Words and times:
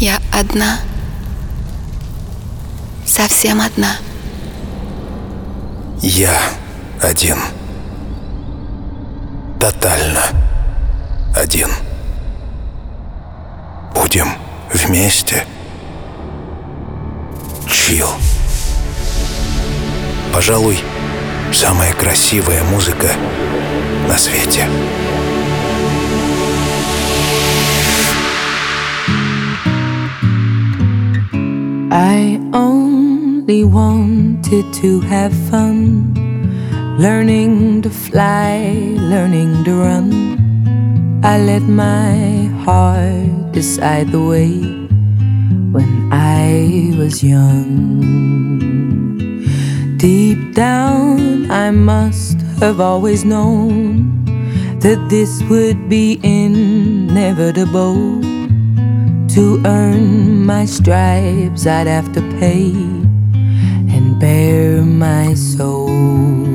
Я 0.00 0.18
одна. 0.32 0.78
Совсем 3.04 3.60
одна. 3.60 3.98
Я 6.00 6.34
один. 7.02 7.36
Тотально 9.60 10.22
один. 11.36 11.68
Будем 13.94 14.28
вместе. 14.72 15.44
Чил. 17.68 18.08
Пожалуй, 20.32 20.78
самая 21.52 21.92
красивая 21.92 22.64
музыка 22.64 23.10
на 24.08 24.16
свете. 24.16 24.66
I 31.92 32.40
only 32.52 33.64
wanted 33.64 34.72
to 34.74 35.00
have 35.00 35.32
fun, 35.50 36.14
learning 37.00 37.82
to 37.82 37.90
fly, 37.90 38.94
learning 38.94 39.64
to 39.64 39.74
run. 39.74 41.20
I 41.24 41.40
let 41.40 41.62
my 41.62 42.46
heart 42.62 43.50
decide 43.50 44.12
the 44.12 44.22
way 44.22 44.54
when 45.74 46.12
I 46.12 46.94
was 46.96 47.24
young. 47.24 48.06
Deep 49.96 50.54
down, 50.54 51.50
I 51.50 51.72
must 51.72 52.40
have 52.62 52.80
always 52.80 53.24
known 53.24 54.14
that 54.78 55.08
this 55.10 55.42
would 55.50 55.88
be 55.88 56.20
inevitable. 56.22 58.29
To 59.34 59.62
earn 59.64 60.44
my 60.44 60.64
stripes, 60.64 61.64
I'd 61.64 61.86
have 61.86 62.12
to 62.14 62.20
pay 62.40 62.72
and 62.72 64.18
bare 64.18 64.82
my 64.82 65.34
soul. 65.34 66.49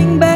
coming 0.00 0.18
back. 0.18 0.29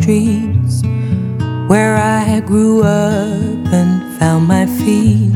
Streets 0.00 0.82
where 1.68 1.96
I 1.96 2.40
grew 2.40 2.82
up 2.82 3.72
and 3.72 4.18
found 4.18 4.46
my 4.46 4.66
feet, 4.66 5.34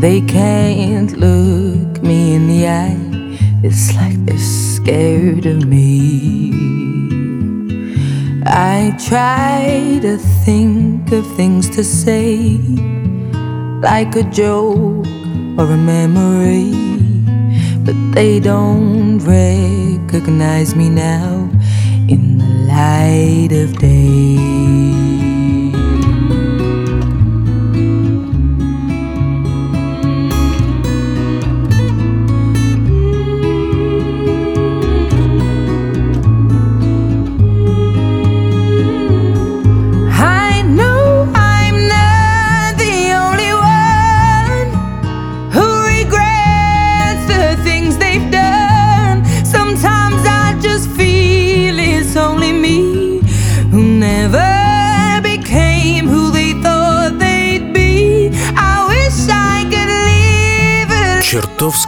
they 0.00 0.20
can't 0.20 1.12
look 1.16 2.02
me 2.02 2.34
in 2.34 2.46
the 2.46 2.68
eye. 2.68 3.38
It's 3.62 3.94
like 3.94 4.16
they're 4.24 4.38
scared 4.38 5.46
of 5.46 5.66
me. 5.66 6.52
I 8.46 8.96
try 9.08 9.98
to 10.02 10.16
think 10.44 11.12
of 11.12 11.26
things 11.36 11.68
to 11.70 11.84
say, 11.84 12.58
like 13.82 14.14
a 14.16 14.22
joke 14.24 15.06
or 15.58 15.64
a 15.64 15.76
memory 15.76 16.92
but 17.84 17.96
they 18.12 18.38
don't 18.38 19.18
recognize 19.18 20.76
me 20.76 20.88
now 20.88 21.41
light 22.82 23.52
of 23.52 23.78
day. 23.78 23.91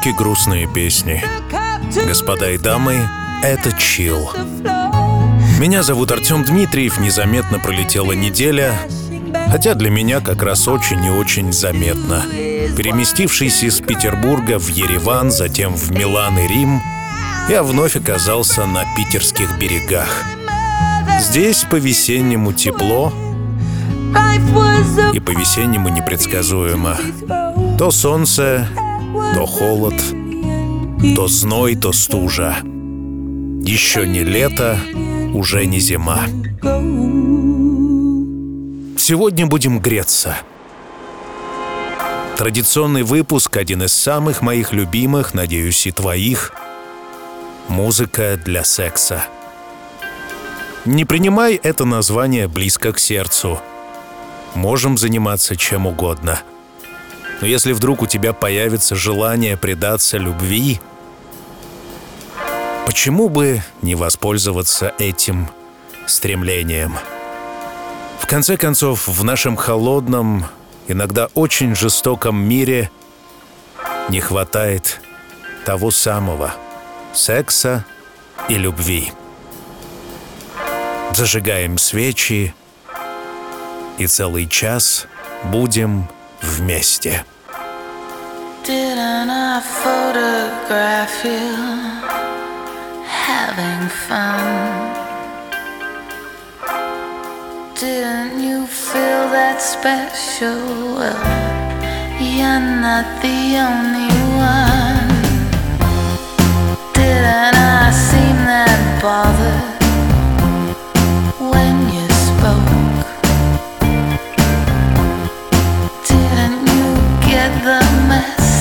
Чертовски 0.05 0.23
грустные 0.23 0.67
песни. 0.67 1.25
Господа 2.07 2.51
и 2.51 2.59
дамы, 2.59 3.09
это 3.43 3.73
чил. 3.73 4.31
Меня 5.59 5.83
зовут 5.83 6.11
Артем 6.13 6.45
Дмитриев, 6.45 6.99
незаметно 6.99 7.59
пролетела 7.59 8.13
неделя, 8.13 8.75
хотя 9.51 9.75
для 9.75 9.89
меня 9.89 10.21
как 10.21 10.43
раз 10.43 10.69
очень 10.69 11.03
и 11.07 11.09
очень 11.09 11.53
заметно. 11.55 12.23
Переместившись 12.77 13.63
из 13.63 13.81
Петербурга 13.81 14.59
в 14.59 14.69
Ереван, 14.69 15.31
затем 15.31 15.75
в 15.75 15.91
Милан 15.91 16.39
и 16.39 16.49
Рим, 16.49 16.83
я 17.49 17.63
вновь 17.63 17.97
оказался 17.97 18.67
на 18.67 18.85
питерских 18.97 19.59
берегах. 19.59 20.23
Здесь 21.19 21.65
по-весеннему 21.65 22.53
тепло 22.53 23.11
и 25.15 25.21
по-весеннему 25.21 25.89
непредсказуемо. 25.89 26.99
То 27.79 27.91
солнце, 27.91 28.69
то 29.15 29.47
холод, 29.47 29.95
то 31.15 31.29
зной, 31.29 31.77
то 31.77 31.93
стужа. 31.93 32.57
Еще 33.63 34.07
не 34.07 34.25
лето, 34.25 34.79
уже 35.33 35.67
не 35.67 35.79
зима. 35.79 36.23
Сегодня 38.99 39.47
будем 39.47 39.79
греться. 39.79 40.37
Традиционный 42.37 43.05
выпуск, 43.05 43.57
один 43.57 43.85
из 43.85 43.93
самых 43.93 44.43
моих 44.43 44.73
любимых, 44.73 45.35
надеюсь, 45.35 45.87
и 45.87 45.93
твоих. 45.93 46.53
Музыка 47.69 48.39
для 48.45 48.65
секса. 48.65 49.25
Не 50.85 51.05
принимай 51.05 51.55
это 51.55 51.85
название 51.85 52.49
близко 52.49 52.93
к 52.93 52.99
сердцу. 52.99 53.61
Можем 54.55 54.99
заниматься 54.99 55.57
чем 55.57 55.87
угодно. 55.87 56.41
Но 57.41 57.47
если 57.47 57.73
вдруг 57.73 58.03
у 58.03 58.07
тебя 58.07 58.33
появится 58.33 58.95
желание 58.95 59.57
предаться 59.57 60.19
любви, 60.19 60.81
почему 62.87 63.29
бы 63.29 63.63
не 63.83 63.95
воспользоваться 63.95 64.95
этим 64.99 65.49
стремлением? 66.07 66.97
В 68.19 68.27
конце 68.27 68.57
концов, 68.57 69.07
в 69.09 69.25
нашем 69.25 69.57
холодном, 69.57 70.47
иногда 70.89 71.29
очень 71.35 71.75
жестоком 71.75 72.37
мире 72.37 72.91
не 74.09 74.21
хватает 74.21 75.01
того 75.65 75.91
самого 75.91 76.55
секса 77.13 77.85
и 78.49 78.55
любви. 78.55 79.13
Зажигаем 81.13 81.79
свечи 81.79 82.55
и 83.99 84.07
целый 84.07 84.49
час 84.49 85.07
будем 85.45 86.09
вместе. 86.44 87.24
Didn't 88.64 89.30
I 89.30 89.62
photograph 89.62 91.26
you 91.26 91.56
having 93.08 93.90
fun? 93.90 95.00
Didn't 97.80 98.44
you 98.44 98.68
feel 98.68 99.24
that 99.32 99.62
special? 99.62 100.60
Well, 100.98 101.24
you're 102.22 102.60
not 102.86 103.08
the 103.22 103.40
only 103.68 104.14
one. 104.54 105.10
Didn't 106.94 107.56
I 107.56 107.92
seem 107.92 108.38
that 108.46 109.02
bothered 109.02 109.73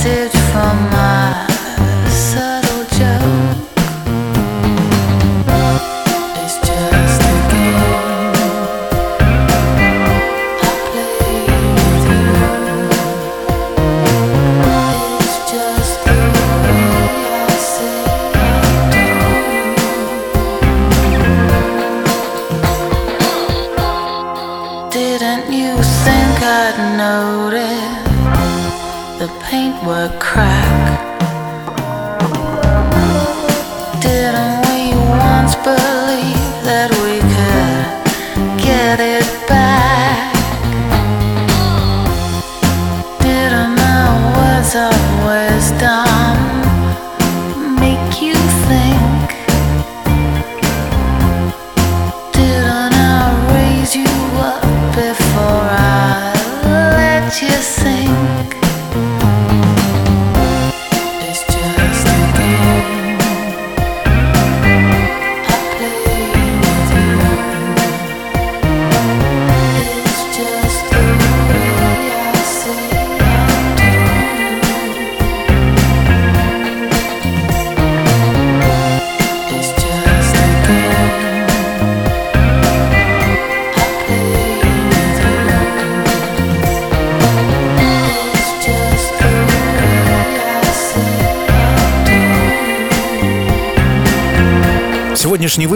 Message 0.04 0.38
from 0.52 0.90
my 0.90 1.43
cry. 30.10 30.53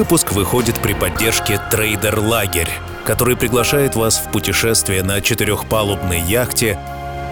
Выпуск 0.07 0.31
выходит 0.31 0.80
при 0.80 0.94
поддержке 0.94 1.59
Трейдер 1.69 2.18
Лагерь, 2.21 2.69
который 3.04 3.36
приглашает 3.36 3.98
вас 3.98 4.19
в 4.19 4.31
путешествие 4.31 5.04
на 5.04 5.19
четырехпалубной 5.19 6.21
яхте, 6.21 6.80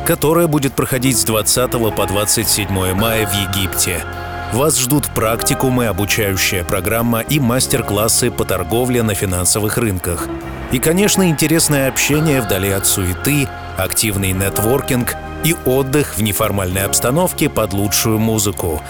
которая 0.06 0.48
будет 0.48 0.74
проходить 0.74 1.18
с 1.18 1.24
20 1.24 1.72
по 1.96 2.06
27 2.06 2.94
мая 2.94 3.26
в 3.26 3.34
Египте. 3.34 4.04
Вас 4.52 4.78
ждут 4.78 5.06
практикумы, 5.16 5.88
обучающая 5.88 6.66
программа 6.66 7.22
и 7.22 7.40
мастер-классы 7.40 8.30
по 8.30 8.44
торговле 8.44 9.04
на 9.04 9.14
финансовых 9.14 9.78
рынках. 9.78 10.28
И, 10.74 10.80
конечно, 10.80 11.30
интересное 11.30 11.88
общение 11.88 12.42
вдали 12.42 12.72
от 12.72 12.86
суеты, 12.86 13.48
активный 13.78 14.34
нетворкинг 14.34 15.16
и 15.46 15.56
отдых 15.64 16.18
в 16.18 16.22
неформальной 16.22 16.84
обстановке 16.84 17.50
под 17.50 17.72
лучшую 17.72 18.20
музыку. 18.20 18.82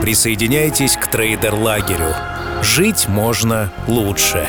Присоединяйтесь 0.00 0.96
к 0.96 1.08
трейдер-лагерю. 1.08 2.35
Жить 2.66 3.06
можно 3.08 3.70
лучше. 3.86 4.44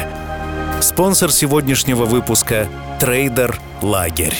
Спонсор 0.81 1.31
сегодняшнего 1.31 2.05
выпуска— 2.05 2.67
Трейдер 2.99 3.59
Лагерь. 3.81 4.35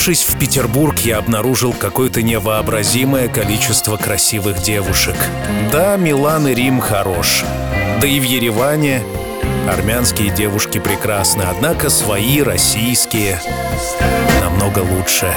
Вернувшись 0.00 0.30
в 0.30 0.38
Петербург, 0.38 0.98
я 1.00 1.18
обнаружил 1.18 1.74
какое-то 1.74 2.22
невообразимое 2.22 3.28
количество 3.28 3.98
красивых 3.98 4.62
девушек. 4.62 5.14
Да, 5.70 5.98
Милан 5.98 6.48
и 6.48 6.54
Рим 6.54 6.80
хорош. 6.80 7.44
Да 8.00 8.06
и 8.06 8.18
в 8.18 8.22
Ереване 8.22 9.02
армянские 9.68 10.30
девушки 10.30 10.78
прекрасны, 10.78 11.42
однако 11.42 11.90
свои, 11.90 12.40
российские, 12.40 13.42
намного 14.40 14.78
лучше. 14.78 15.34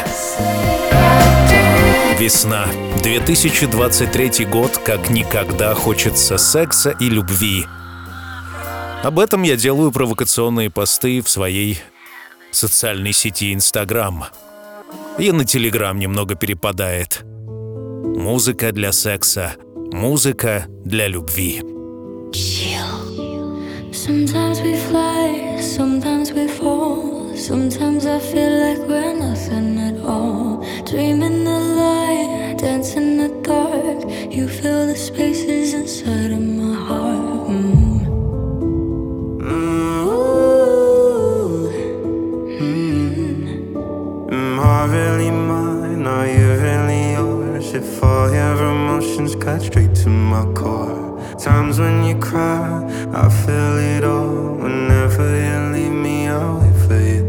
Весна. 2.18 2.66
2023 3.04 4.46
год, 4.46 4.78
как 4.78 5.10
никогда 5.10 5.74
хочется 5.74 6.38
секса 6.38 6.92
и 6.92 7.10
любви. 7.10 7.66
Об 9.04 9.20
этом 9.20 9.44
я 9.44 9.58
делаю 9.58 9.92
провокационные 9.92 10.70
посты 10.70 11.22
в 11.22 11.30
своей 11.30 11.82
социальной 12.52 13.12
сети 13.12 13.54
Инстаграм. 13.54 14.24
И 15.20 15.32
на 15.32 15.46
Телеграм 15.46 16.00
немного 16.00 16.36
перепадает. 16.36 17.24
Музыка 17.24 18.72
для 18.72 18.92
секса. 18.92 19.56
Музыка 19.92 20.66
для 20.84 21.08
любви. 21.08 21.62
Sometimes 23.92 24.60
we 24.60 24.76
fly, 24.76 25.62
sometimes 25.62 26.34
we 26.34 26.48
fall. 26.48 27.34
Sometimes 27.36 28.06
I 28.06 28.20
feel 28.20 28.52
like 28.66 28.80
we're 28.88 29.14
nothing 29.14 29.80
at 29.80 29.98
all. 30.04 30.66
Dreaming 30.84 31.46
the 31.46 31.60
light, 31.82 32.58
dancing 32.58 33.18
the 33.18 33.30
dark. 33.44 34.04
You 34.30 34.48
fill 34.50 34.88
the 34.88 34.96
spaces 34.98 35.74
inside 35.74 36.32
of 36.32 36.42
my 36.42 36.74
heart. 36.74 37.33
Yours? 48.04 48.34
If 48.34 48.60
all 48.60 48.60
your 48.60 48.72
emotions 48.72 49.36
cut 49.36 49.62
straight 49.62 49.96
to 49.96 50.10
my 50.10 50.46
core. 50.54 51.20
Times 51.40 51.80
when 51.80 52.04
you 52.06 52.16
cry, 52.16 52.84
I 53.14 53.30
feel 53.30 53.78
it 53.78 54.04
all. 54.04 54.56
Whenever 54.56 55.26
you 55.36 55.74
leave 55.74 55.92
me, 55.92 56.28
I'll 56.28 56.60
wait 56.62 56.88
for 56.88 57.00
your 57.00 57.23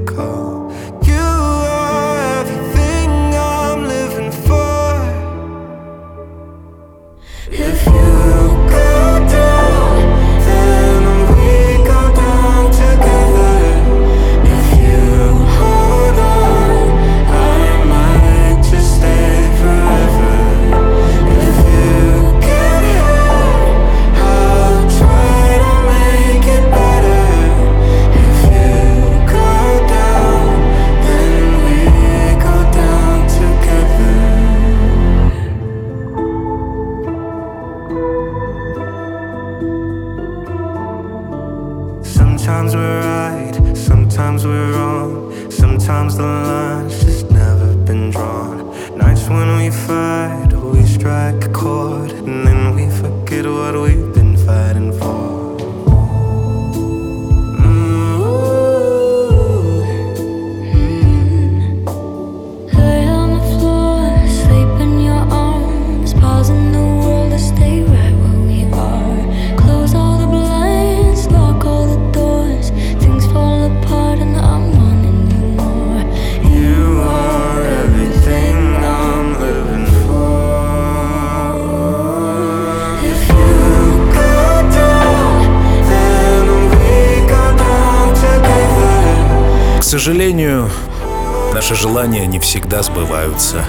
сбываются. 93.34 93.64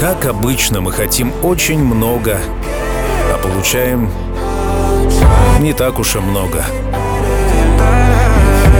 Как 0.00 0.26
обычно, 0.26 0.80
мы 0.80 0.92
хотим 0.92 1.32
очень 1.42 1.82
много, 1.82 2.38
а 3.32 3.38
получаем 3.38 4.10
не 5.60 5.72
так 5.72 5.98
уж 5.98 6.16
и 6.16 6.18
много. 6.18 6.64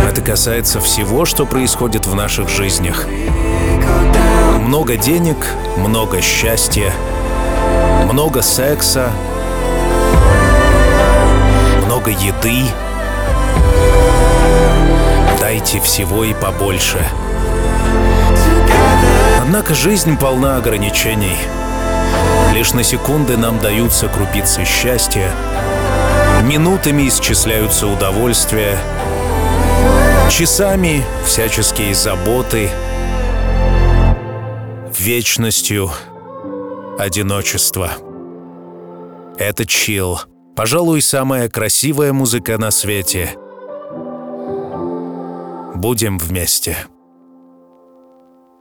Это 0.08 0.20
касается 0.20 0.80
всего, 0.80 1.24
что 1.24 1.46
происходит 1.46 2.06
в 2.06 2.14
наших 2.14 2.48
жизнях. 2.48 3.06
Много 4.60 4.96
денег, 4.96 5.36
много 5.76 6.20
счастья, 6.20 6.92
много 8.10 8.42
секса, 8.42 9.10
много 11.84 12.10
еды. 12.10 12.64
Дайте 15.40 15.80
всего 15.80 16.24
и 16.24 16.34
побольше. 16.34 16.98
Однако 19.42 19.74
жизнь 19.74 20.16
полна 20.16 20.56
ограничений. 20.56 21.36
Лишь 22.54 22.74
на 22.74 22.84
секунды 22.84 23.36
нам 23.36 23.58
даются 23.58 24.06
крупицы 24.06 24.64
счастья, 24.64 25.32
минутами 26.44 27.08
исчисляются 27.08 27.88
удовольствия, 27.88 28.78
часами 30.30 31.02
всяческие 31.26 31.92
заботы, 31.92 32.70
вечностью 34.96 35.90
одиночество. 36.96 37.90
Это 39.38 39.66
чил. 39.66 40.20
Пожалуй, 40.54 41.02
самая 41.02 41.48
красивая 41.48 42.12
музыка 42.12 42.58
на 42.58 42.70
свете. 42.70 43.34
Будем 45.74 46.18
вместе. 46.18 46.76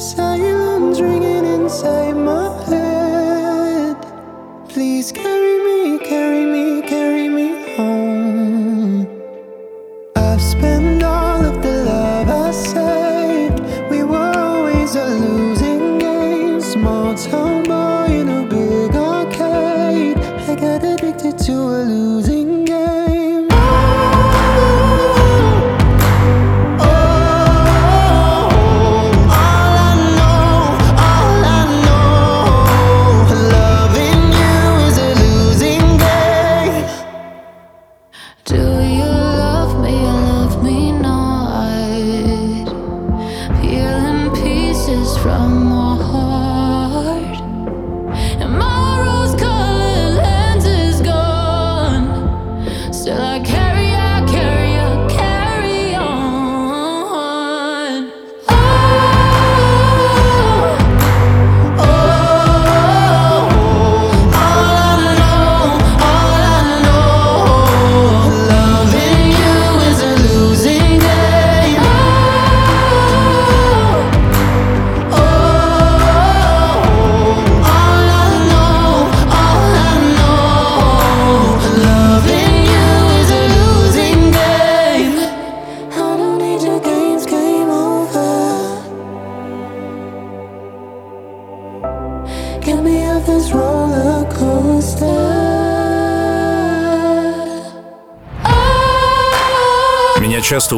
Silence 0.00 0.98
ringing 0.98 1.44
inside 1.44 2.16
my 2.16 2.48
head. 2.64 3.96
Please 4.70 5.12
carry 5.12 5.39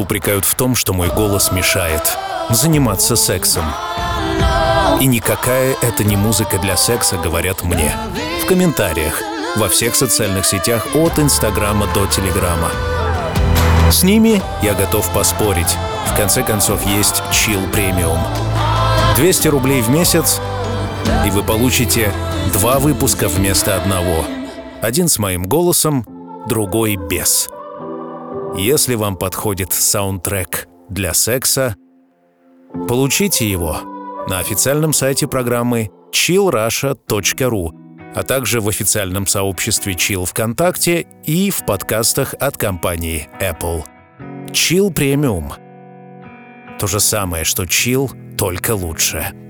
упрекают 0.03 0.45
в 0.45 0.53
том, 0.55 0.75
что 0.75 0.93
мой 0.93 1.09
голос 1.09 1.51
мешает 1.51 2.17
заниматься 2.49 3.15
сексом. 3.15 3.63
И 4.99 5.05
никакая 5.05 5.75
это 5.81 6.03
не 6.03 6.15
музыка 6.15 6.59
для 6.59 6.77
секса, 6.77 7.17
говорят 7.17 7.63
мне. 7.63 7.95
В 8.43 8.45
комментариях, 8.45 9.21
во 9.55 9.69
всех 9.69 9.95
социальных 9.95 10.45
сетях 10.45 10.95
от 10.95 11.17
Инстаграма 11.19 11.87
до 11.93 12.05
Телеграма. 12.05 12.69
С 13.89 14.03
ними 14.03 14.41
я 14.61 14.73
готов 14.73 15.11
поспорить. 15.13 15.77
В 16.11 16.15
конце 16.15 16.43
концов, 16.43 16.85
есть 16.85 17.23
Chill 17.31 17.69
Премиум. 17.71 18.19
200 19.15 19.47
рублей 19.47 19.81
в 19.81 19.89
месяц, 19.89 20.41
и 21.25 21.29
вы 21.29 21.43
получите 21.43 22.11
два 22.51 22.79
выпуска 22.79 23.27
вместо 23.27 23.75
одного. 23.75 24.25
Один 24.81 25.07
с 25.07 25.17
моим 25.17 25.43
голосом, 25.43 26.05
другой 26.47 26.97
без. 26.97 27.49
Если 28.55 28.93
вам 28.93 29.17
подходит 29.17 29.73
саундтрек 29.73 30.67
для 30.87 31.13
секса, 31.13 31.75
получите 32.87 33.49
его 33.49 33.79
на 34.27 34.39
официальном 34.39 34.93
сайте 34.93 35.27
программы 35.27 35.89
chillrusha.ru, 36.11 37.71
а 38.15 38.23
также 38.23 38.61
в 38.61 38.69
официальном 38.69 39.25
сообществе 39.25 39.93
Chill 39.93 40.25
ВКонтакте 40.25 41.07
и 41.25 41.49
в 41.49 41.65
подкастах 41.65 42.35
от 42.39 42.57
компании 42.57 43.27
Apple. 43.41 43.83
Chill 44.51 44.93
Premium. 44.93 45.53
То 46.79 46.85
же 46.85 46.99
самое, 46.99 47.43
что 47.45 47.63
Chill, 47.63 48.35
только 48.37 48.75
лучше. 48.75 49.42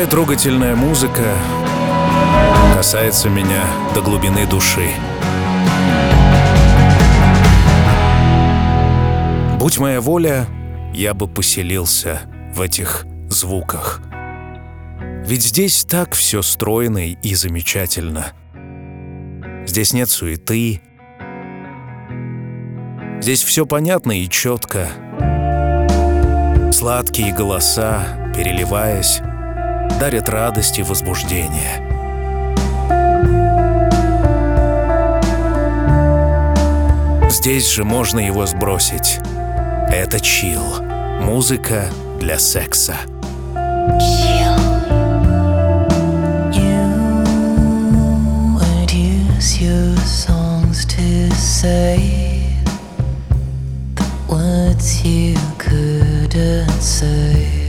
Такая 0.00 0.12
трогательная 0.12 0.76
музыка 0.76 1.36
касается 2.74 3.28
меня 3.28 3.66
до 3.94 4.00
глубины 4.00 4.46
души. 4.46 4.88
Будь 9.58 9.76
моя 9.78 10.00
воля, 10.00 10.46
я 10.94 11.12
бы 11.12 11.28
поселился 11.28 12.22
в 12.54 12.62
этих 12.62 13.04
звуках. 13.28 14.00
Ведь 15.26 15.42
здесь 15.42 15.84
так 15.84 16.14
все 16.14 16.40
стройно 16.40 17.10
и 17.10 17.34
замечательно. 17.34 18.32
Здесь 19.66 19.92
нет 19.92 20.08
суеты. 20.08 20.80
Здесь 23.20 23.42
все 23.42 23.66
понятно 23.66 24.18
и 24.18 24.30
четко. 24.30 24.88
Сладкие 26.72 27.34
голоса, 27.34 28.32
переливаясь, 28.34 29.20
дарят 29.98 30.28
радость 30.28 30.78
и 30.78 30.82
возбуждение. 30.82 31.86
Здесь 37.30 37.68
же 37.68 37.84
можно 37.84 38.18
его 38.18 38.46
сбросить. 38.46 39.18
Это 39.90 40.20
чил. 40.20 40.82
Музыка 41.20 41.86
для 42.18 42.38
секса. 42.38 42.96
say 51.60 52.56
the 53.96 54.06
words 54.30 55.04
you 55.04 55.36
couldn't 55.58 56.70
say. 56.80 57.59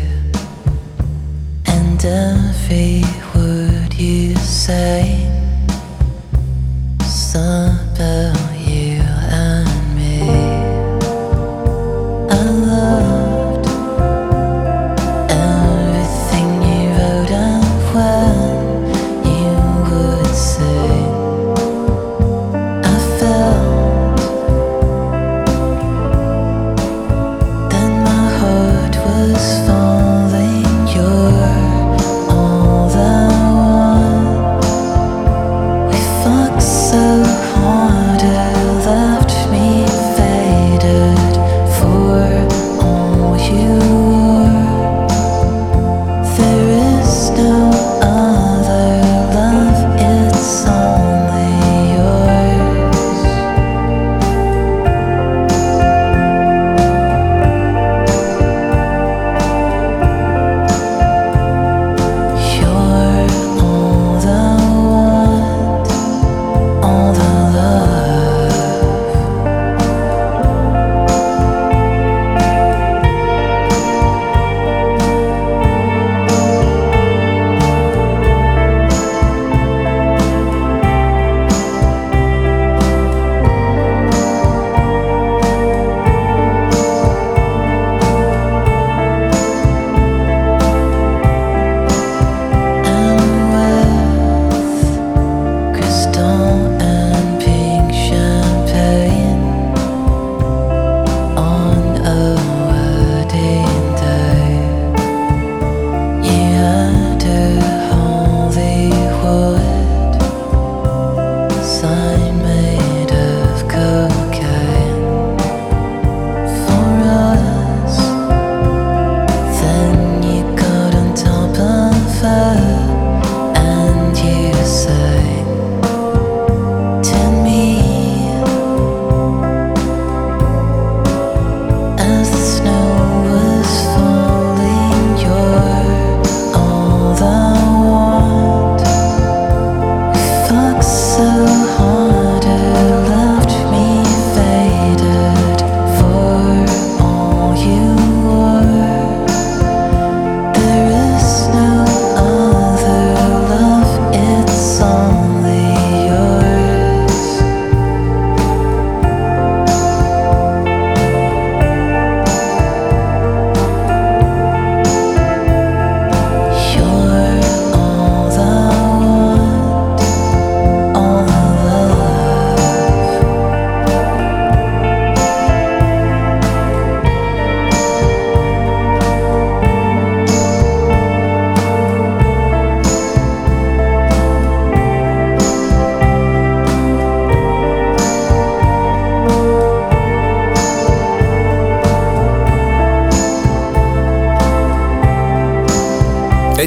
mind 2.04 2.50
every 2.50 3.04
word 3.36 3.94
you 3.94 4.36
say. 4.36 5.28
Something. 7.02 8.41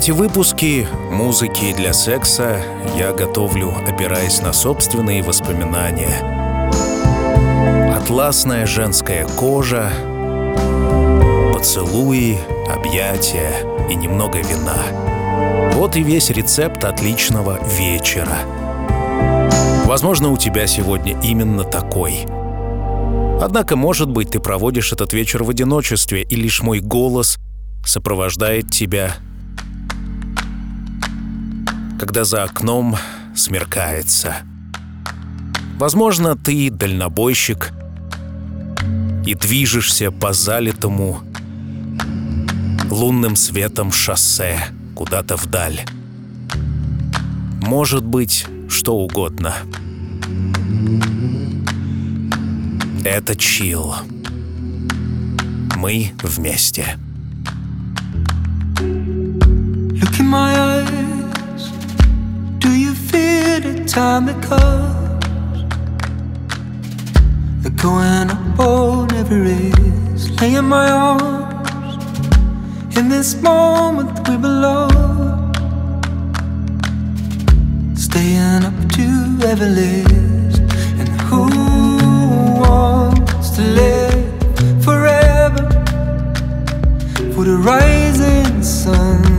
Эти 0.05 0.11
выпуски 0.11 0.87
музыки 1.11 1.73
для 1.73 1.95
секса 1.95 2.61
я 2.95 3.15
готовлю, 3.15 3.73
опираясь 3.75 4.43
на 4.43 4.53
собственные 4.53 5.23
воспоминания. 5.23 6.21
Атласная 7.97 8.67
женская 8.67 9.27
кожа, 9.27 9.91
поцелуи, 11.55 12.37
объятия 12.69 13.51
и 13.91 13.95
немного 13.95 14.41
вина. 14.41 15.73
Вот 15.73 15.97
и 15.97 16.03
весь 16.03 16.29
рецепт 16.29 16.85
отличного 16.85 17.59
вечера. 17.67 18.41
Возможно, 19.87 20.33
у 20.33 20.37
тебя 20.37 20.67
сегодня 20.67 21.19
именно 21.23 21.65
такой. 21.65 22.27
Однако, 23.41 23.75
может 23.75 24.11
быть, 24.11 24.33
ты 24.33 24.39
проводишь 24.39 24.93
этот 24.93 25.15
вечер 25.15 25.45
в 25.45 25.49
одиночестве, 25.49 26.25
и 26.25 26.37
лишь 26.37 26.61
мой 26.61 26.81
голос 26.81 27.39
сопровождает 27.87 28.71
тебя 28.71 29.17
когда 32.05 32.25
за 32.25 32.43
окном 32.45 32.99
смеркается. 33.35 34.35
Возможно, 35.79 36.37
ты 36.37 36.69
дальнобойщик 36.69 37.73
и 39.25 39.35
движешься 39.35 40.11
по 40.11 40.35
залитому 40.35 41.23
лунным 42.91 43.37
светом 43.37 43.91
шоссе 43.91 44.67
куда-то 44.95 45.37
вдаль. 45.37 45.81
Может 47.63 48.05
быть, 48.05 48.45
что 48.69 48.97
угодно. 48.97 49.55
Это 53.03 53.35
чил. 53.35 53.95
Мы 55.75 56.13
вместе. 56.23 56.99
Time 63.95 64.27
that 64.27 64.43
comes? 64.43 65.63
The 67.63 67.71
going 67.71 68.29
up 68.29 68.59
all 68.59 69.07
never 69.07 69.45
is. 69.45 70.31
Lay 70.41 70.57
in 70.57 70.65
my 70.65 70.91
arms. 70.91 71.97
In 72.97 73.09
this 73.09 73.41
moment 73.41 74.29
we 74.29 74.37
belong. 74.37 75.55
Staying 77.95 78.65
up 78.71 78.79
to 78.97 79.07
ever 79.47 79.69
list. 79.81 80.63
And 81.01 81.09
who 81.29 81.45
wants 82.65 83.51
to 83.51 83.63
live 83.63 84.85
forever? 84.85 85.69
For 87.33 87.45
the 87.45 87.59
rising 87.63 88.61
sun. 88.61 89.34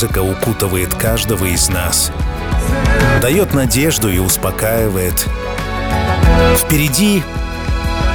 Музыка 0.00 0.22
укутывает 0.22 0.94
каждого 0.94 1.44
из 1.44 1.68
нас. 1.68 2.10
Дает 3.20 3.52
надежду 3.52 4.08
и 4.08 4.18
успокаивает. 4.18 5.28
Впереди 6.56 7.22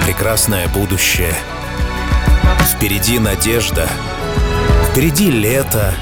прекрасное 0.04 0.68
будущее. 0.70 1.36
Впереди 2.62 3.20
надежда. 3.20 3.88
Впереди 4.90 5.30
лето, 5.30 5.94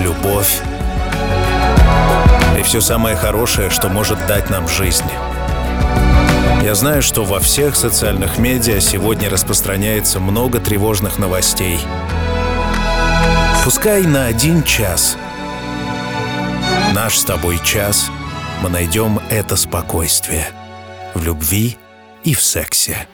любовь. 0.00 0.60
И 2.58 2.62
все 2.64 2.80
самое 2.80 3.14
хорошее, 3.14 3.70
что 3.70 3.88
может 3.88 4.26
дать 4.26 4.50
нам 4.50 4.66
жизнь. 4.66 5.04
Я 6.64 6.74
знаю, 6.74 7.00
что 7.00 7.22
во 7.22 7.38
всех 7.38 7.76
социальных 7.76 8.38
медиа 8.38 8.80
сегодня 8.80 9.30
распространяется 9.30 10.18
много 10.18 10.58
тревожных 10.58 11.20
новостей. 11.20 11.78
Пускай 13.64 14.02
на 14.02 14.26
один 14.26 14.64
час. 14.64 15.16
Наш 16.92 17.18
с 17.18 17.24
тобой 17.24 17.60
час 17.64 18.10
мы 18.60 18.68
найдем 18.68 19.20
это 19.30 19.54
спокойствие 19.54 20.46
в 21.14 21.22
любви 21.22 21.76
и 22.24 22.34
в 22.34 22.42
сексе. 22.42 23.06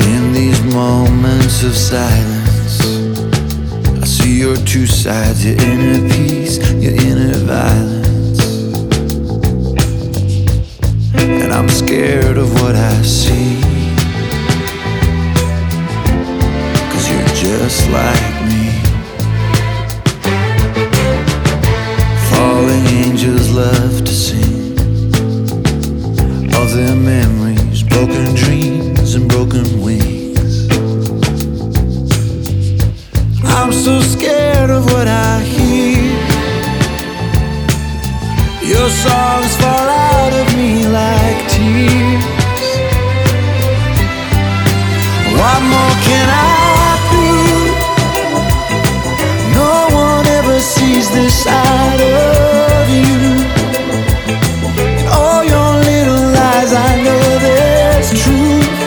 In 0.00 0.32
these 0.32 0.62
moments 0.72 1.62
of 1.64 1.76
silence, 1.76 2.80
I 4.00 4.06
see 4.06 4.38
your 4.40 4.56
two 4.64 4.86
sides, 4.86 5.44
your 5.44 5.60
inner 5.60 6.08
peace, 6.08 6.56
your 6.80 6.94
inner 6.94 7.36
violence. 7.44 8.07
I'm 11.58 11.68
scared 11.68 12.38
of 12.38 12.52
what 12.62 12.76
I 12.76 13.02
see. 13.02 13.60
Cause 16.92 17.10
you're 17.10 17.34
just 17.34 17.90
like 17.90 18.34
me. 18.46 18.66
Falling 22.30 22.86
angels 23.02 23.50
love 23.50 24.04
to 24.04 24.12
sing 24.12 24.78
of 26.54 26.72
their 26.76 26.94
memories, 26.94 27.82
broken 27.82 28.36
dreams, 28.36 29.16
and 29.16 29.28
broken 29.28 29.80
wings. 29.80 30.68
I'm 33.42 33.72
so 33.72 34.00
scared 34.00 34.70
of 34.70 34.84
what 34.92 35.08
I 35.08 35.40
hear. 35.40 35.67
Your 38.68 38.90
songs 38.90 39.56
fall 39.56 39.88
out 39.88 40.32
of 40.40 40.46
me 40.54 40.84
like 40.86 41.38
tears. 41.48 42.66
What 45.40 45.60
more 45.72 45.94
can 46.04 46.28
I 46.28 47.00
do? 47.14 47.28
No 49.56 49.72
one 49.96 50.26
ever 50.38 50.60
sees 50.60 51.08
this 51.16 51.32
side 51.44 52.00
of 52.00 52.84
you. 52.92 53.16
In 55.00 55.06
all 55.16 55.42
your 55.44 55.70
little 55.88 56.24
lies, 56.36 56.72
I 56.74 56.90
know 57.04 57.24
there's 57.40 58.10
truth. 58.22 58.78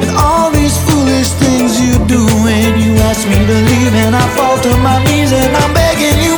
And 0.00 0.10
all 0.16 0.50
these 0.50 0.76
foolish 0.88 1.30
things 1.36 1.78
you 1.84 1.92
do 2.06 2.24
when 2.44 2.80
you 2.80 2.96
ask 3.10 3.28
me 3.28 3.44
to 3.44 3.58
leave, 3.70 3.94
and 3.94 4.16
I 4.16 4.26
fall 4.36 4.56
to 4.56 4.72
my 4.78 5.04
knees 5.04 5.32
and 5.32 5.54
I'm 5.54 5.74
begging 5.74 6.18
you, 6.24 6.35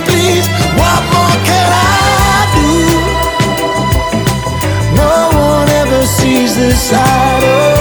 side 6.89 7.45
of 7.45 7.78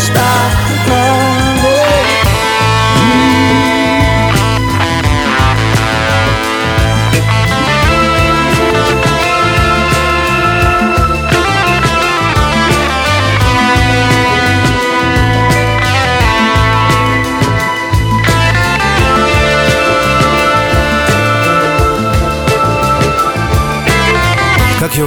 stop 0.00 0.29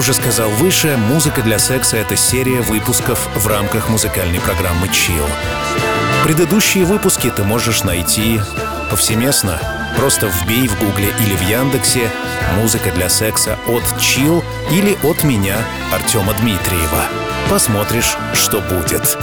уже 0.03 0.13
сказал 0.15 0.49
выше, 0.49 0.97
«Музыка 0.97 1.41
для 1.43 1.57
секса»— 1.57 1.95
это 1.97 2.17
серия 2.17 2.59
выпусков 2.59 3.25
в 3.35 3.47
рамках 3.47 3.87
музыкальной 3.87 4.41
программы 4.41 4.87
Chill. 4.87 5.29
Предыдущие 6.25 6.83
выпуски 6.83 7.31
ты 7.33 7.45
можешь 7.45 7.83
найти 7.83 8.41
повсеместно. 8.89 9.61
Просто 9.95 10.27
вбей 10.27 10.67
в 10.67 10.77
Гугле 10.77 11.07
или 11.21 11.35
в 11.37 11.41
Яндексе 11.47 12.11
«Музыка 12.57 12.91
для 12.91 13.07
секса» 13.07 13.57
от 13.65 13.83
Chill 13.97 14.43
или 14.73 14.97
от 15.03 15.23
меня, 15.23 15.55
Артема 15.93 16.33
Дмитриева. 16.33 17.05
Посмотришь, 17.49 18.17
что 18.33 18.59
будет. 18.59 19.17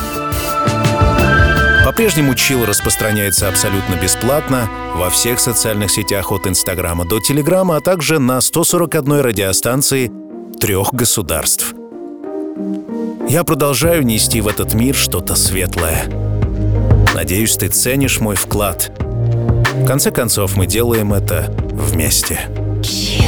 По-прежнему 1.85 2.33
Chill 2.33 2.64
распространяется 2.64 3.49
абсолютно 3.49 3.97
бесплатно 3.97 4.71
во 4.95 5.11
всех 5.11 5.40
социальных 5.40 5.90
сетях 5.90 6.33
от 6.33 6.47
Инстаграма 6.47 7.05
до 7.05 7.21
Телеграма, 7.21 7.77
а 7.77 7.81
также 7.83 8.19
на 8.19 8.40
141 8.40 9.21
радиостанции 9.21 10.11
трех 10.61 10.92
государств. 10.92 11.75
Я 13.29 13.44
продолжаю 13.44 14.05
нести 14.05 14.40
в 14.42 14.49
этот 14.49 14.75
мир 14.75 14.94
что-то 14.94 15.35
светлое. 15.35 16.05
Надеюсь, 17.14 17.57
ты 17.57 17.68
ценишь 17.68 18.20
мой 18.20 18.37
вклад. 18.37 18.92
В 18.99 19.87
конце 19.87 20.11
концов, 20.11 20.57
мы 20.57 20.66
делаем 20.66 21.14
это 21.14 21.53
вместе. 21.73 22.40
Yeah. 22.83 23.19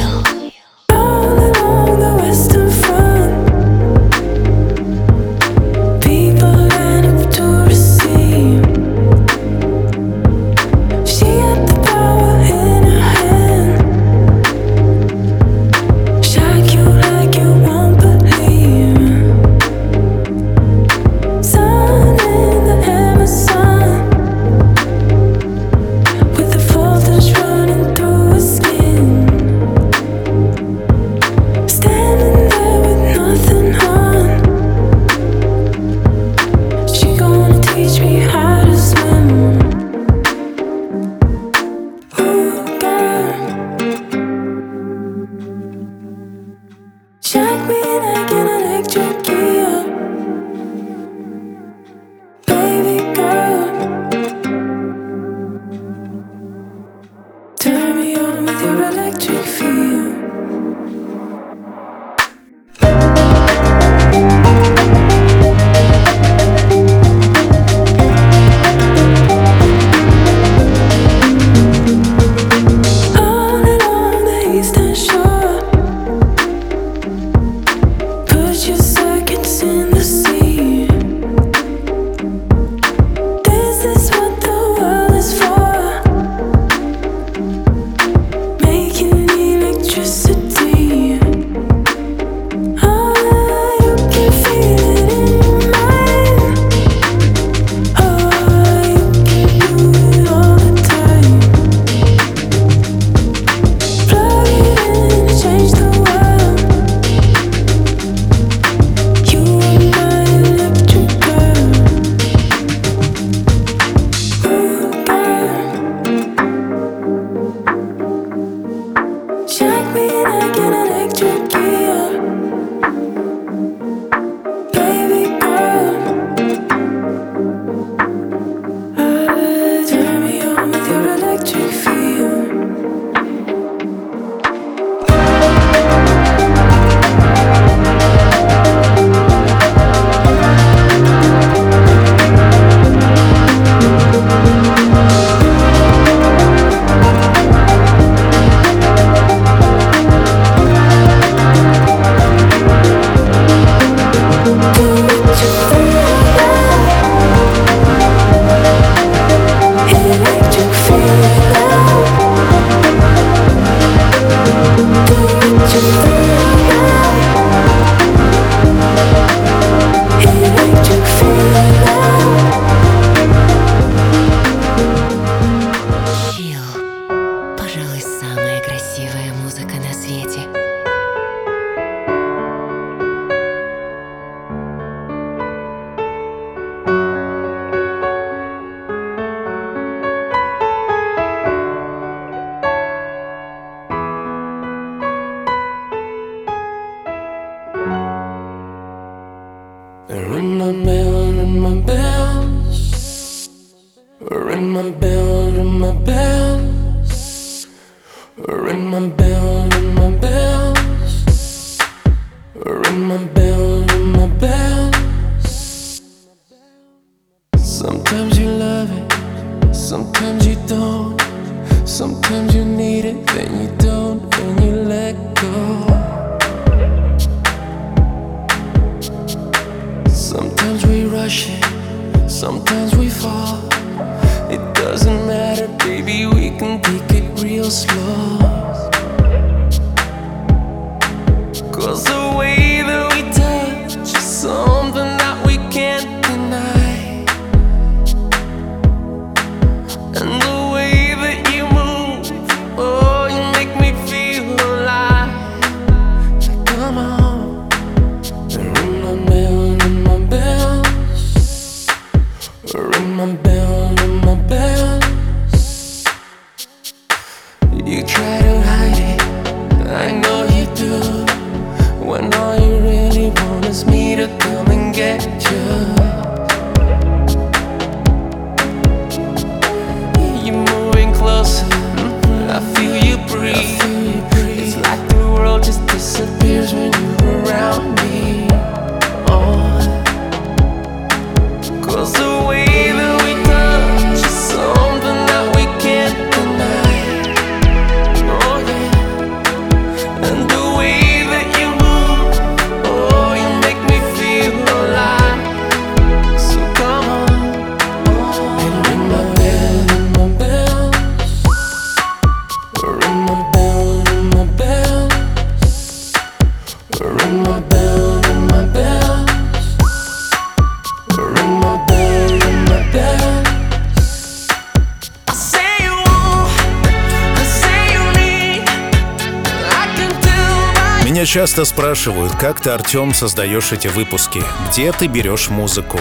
Часто 331.33 331.65
спрашивают, 331.65 332.35
как 332.35 332.61
ты, 332.61 332.69
Артем, 332.69 333.11
создаешь 333.11 333.71
эти 333.71 333.87
выпуски, 333.87 334.43
где 334.69 334.91
ты 334.91 335.07
берешь 335.07 335.49
музыку. 335.49 335.99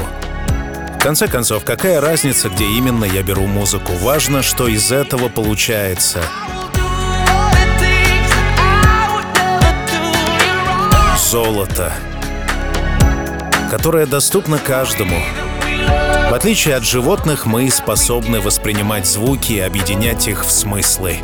В 0.95 0.99
конце 0.99 1.27
концов, 1.27 1.65
какая 1.65 2.03
разница, 2.03 2.51
где 2.51 2.67
именно 2.67 3.07
я 3.07 3.23
беру 3.23 3.47
музыку? 3.47 3.95
Важно, 4.03 4.43
что 4.43 4.69
из 4.69 4.93
этого 4.93 5.31
получается. 5.31 6.21
Золото, 11.31 11.95
которое 13.71 14.05
доступно 14.05 14.59
каждому. 14.59 15.19
В 16.29 16.35
отличие 16.35 16.75
от 16.75 16.85
животных, 16.85 17.47
мы 17.47 17.71
способны 17.71 18.43
воспринимать 18.43 19.07
звуки 19.07 19.55
и 19.55 19.61
объединять 19.61 20.29
их 20.29 20.45
в 20.45 20.51
смыслы. 20.51 21.21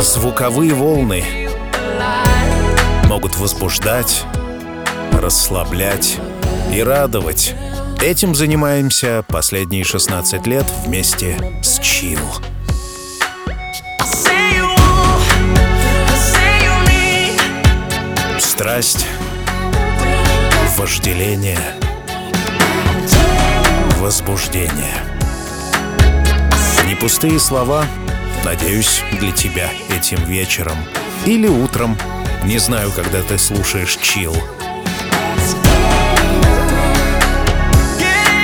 Звуковые 0.00 0.74
волны 0.74 1.24
могут 3.06 3.36
возбуждать, 3.36 4.24
расслаблять 5.12 6.18
и 6.70 6.82
радовать. 6.82 7.54
Этим 8.02 8.34
занимаемся 8.34 9.24
последние 9.26 9.84
16 9.84 10.46
лет 10.46 10.66
вместе 10.84 11.38
с 11.62 11.80
Chill. 11.80 12.20
Страсть, 18.38 19.06
вожделение, 20.76 21.58
возбуждение. 23.98 24.94
Не 26.86 26.94
пустые 26.94 27.40
слова, 27.40 27.86
надеюсь, 28.44 29.02
для 29.12 29.32
тебя 29.32 29.70
этим 29.90 30.22
вечером 30.24 30.76
или 31.24 31.46
утром. 31.46 31.98
Не 32.44 32.58
знаю, 32.58 32.92
когда 32.92 33.22
ты 33.22 33.38
слушаешь 33.38 33.96
чил. 33.96 34.34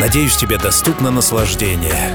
Надеюсь, 0.01 0.37
тебе 0.37 0.59
доступно 0.59 1.11
наслаждение. 1.11 2.11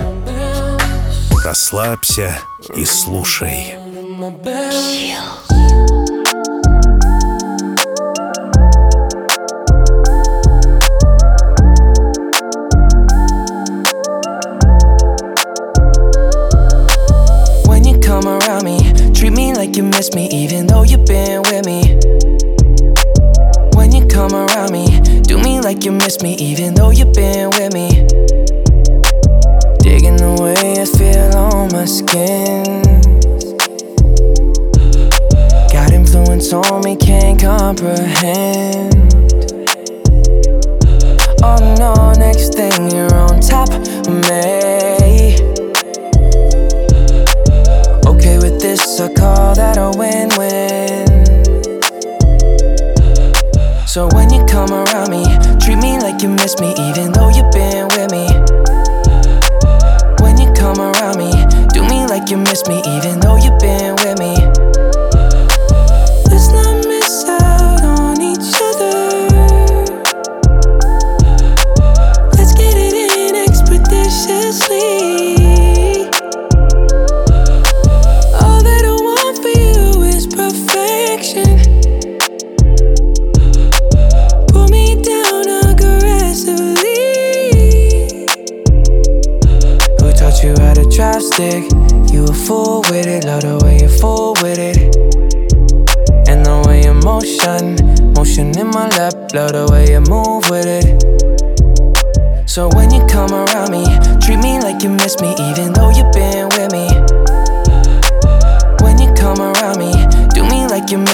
Расслабься 1.44 2.38
и 2.76 2.84
слушай. 2.84 3.76
When 4.20 5.17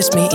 trust 0.04 0.16
me 0.16 0.32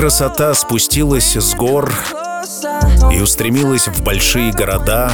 красота 0.00 0.54
спустилась 0.54 1.36
с 1.36 1.54
гор 1.54 1.92
и 3.12 3.20
устремилась 3.20 3.86
в 3.86 4.02
большие 4.02 4.50
города, 4.50 5.12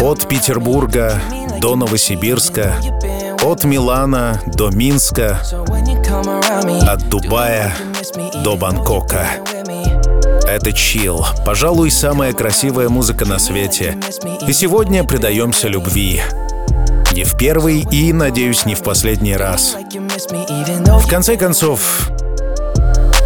от 0.00 0.28
Петербурга 0.28 1.20
до 1.60 1.74
Новосибирска, 1.74 2.76
от 3.42 3.64
Милана 3.64 4.40
до 4.46 4.70
Минска, 4.70 5.40
от 6.86 7.08
Дубая 7.08 7.74
до 8.44 8.54
Бангкока. 8.54 9.26
Это 10.46 10.72
чил, 10.72 11.26
пожалуй, 11.44 11.90
самая 11.90 12.32
красивая 12.32 12.88
музыка 12.88 13.24
на 13.24 13.40
свете. 13.40 13.98
И 14.46 14.52
сегодня 14.52 15.02
предаемся 15.02 15.66
любви. 15.66 16.22
Не 17.12 17.24
в 17.24 17.36
первый 17.36 17.84
и, 17.90 18.12
надеюсь, 18.12 18.66
не 18.66 18.76
в 18.76 18.84
последний 18.84 19.36
раз. 19.36 19.76
В 19.80 21.08
конце 21.08 21.36
концов, 21.36 22.12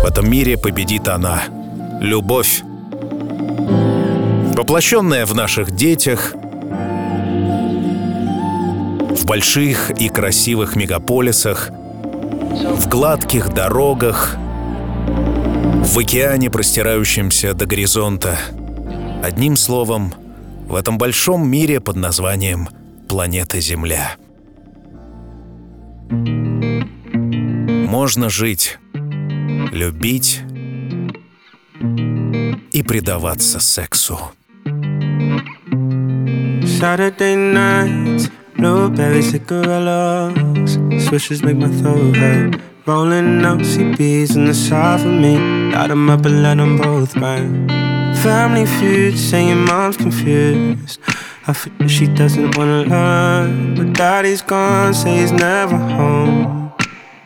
этом 0.09 0.31
мире 0.31 0.57
победит 0.57 1.07
она. 1.07 1.43
Любовь. 2.01 2.63
Воплощенная 4.57 5.27
в 5.27 5.35
наших 5.35 5.71
детях, 5.71 6.33
в 9.15 9.27
больших 9.27 9.91
и 9.91 10.09
красивых 10.09 10.77
мегаполисах, 10.77 11.71
в 11.71 12.89
гладких 12.89 13.53
дорогах, 13.53 14.37
в 15.85 15.99
океане, 15.99 16.51
простирающемся 16.51 17.53
до 17.53 17.67
горизонта. 17.67 18.39
Одним 19.23 19.57
словом, 19.57 20.15
в 20.67 20.75
этом 20.75 20.97
большом 20.97 21.49
мире 21.49 21.81
под 21.81 21.97
названием 21.97 22.69
планета 23.09 23.61
Земля. 23.61 24.17
Можно 27.89 28.31
жить, 28.31 28.79
любить 29.78 30.42
и 32.72 32.84
предаваться 32.84 33.60
сексу. 33.60 34.20
Saturday 36.80 37.36
nights, 37.36 38.30
blueberry 38.58 39.22
cigarillos, 39.22 40.78
swishes 41.08 41.42
make 41.44 41.58
my 41.58 41.70
throat 41.70 42.16
hurt. 42.16 42.60
Rolling 42.86 43.46
up 43.46 43.62
CBs 43.62 44.36
in 44.36 44.46
the 44.46 44.54
side 44.54 45.00
for 45.00 45.08
me, 45.08 45.38
light 45.72 45.90
'em 45.90 46.10
up 46.10 46.26
and 46.26 46.44
let 46.44 46.60
'em 46.60 46.78
both 46.78 47.14
burn. 47.16 47.70
Family 48.16 48.66
feud, 48.66 49.18
saying 49.18 49.64
mom's 49.66 49.96
confused. 49.96 51.00
I 51.48 51.54
feel 51.54 51.88
she 51.88 52.08
doesn't 52.08 52.58
wanna 52.58 52.84
learn, 52.84 53.76
but 53.76 53.94
daddy's 53.94 54.42
gone, 54.42 54.94
say 54.94 55.20
he's 55.20 55.32
never 55.32 55.78
home. 55.78 56.72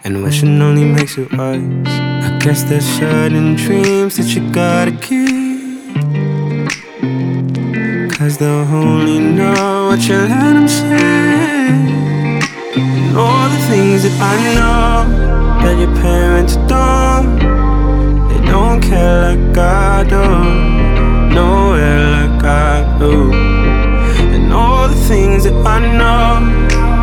And 0.04 0.24
wishing 0.24 0.62
only 0.62 0.86
makes 0.86 1.18
it 1.18 1.32
worse. 1.38 2.11
Guess 2.43 2.65
there's 2.65 2.85
certain 2.85 3.55
dreams 3.55 4.17
that 4.17 4.35
you 4.35 4.41
gotta 4.51 4.91
keep. 4.91 5.95
Cause 8.19 8.37
they'll 8.37 8.67
only 8.75 9.21
know 9.21 9.87
what 9.87 10.01
you 10.09 10.17
let 10.17 10.53
them 10.55 10.67
say. 10.67 11.69
And 12.75 13.17
all 13.17 13.49
the 13.49 13.59
things 13.71 14.03
that 14.03 14.17
I 14.21 14.35
know 14.57 15.63
that 15.63 15.79
your 15.79 15.95
parents 16.03 16.57
don't. 16.67 17.39
They 18.29 18.45
don't 18.51 18.81
care 18.83 19.37
like 19.37 19.57
I 19.57 20.03
do. 20.03 21.35
Nowhere 21.37 22.11
like 22.11 22.43
I 22.43 22.99
do. 22.99 23.33
And 24.35 24.53
all 24.53 24.89
the 24.89 24.97
things 25.07 25.45
that 25.45 25.55
I 25.65 25.79
know 25.79 26.45